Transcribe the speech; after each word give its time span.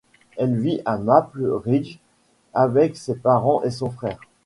Elle 0.35 0.57
vit 0.59 0.81
à 0.83 0.97
Maple 0.97 1.45
Ridge 1.63 1.99
avec 2.55 2.97
ses 2.97 3.13
parents 3.17 3.61
et 3.61 3.69
son 3.69 3.91
frère. 3.91 4.19